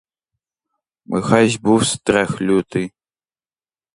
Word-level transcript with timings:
Михась 1.05 1.55
був 1.57 1.85
страх 1.87 2.41
лютий! 2.41 2.91